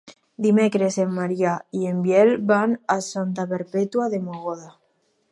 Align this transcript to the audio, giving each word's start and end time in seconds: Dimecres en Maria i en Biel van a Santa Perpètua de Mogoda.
Dimecres 0.43 0.95
en 1.01 1.09
Maria 1.17 1.51
i 1.79 1.83
en 1.89 1.99
Biel 2.05 2.31
van 2.51 2.73
a 2.93 2.95
Santa 3.11 3.45
Perpètua 3.51 4.07
de 4.15 4.21
Mogoda. 4.31 4.73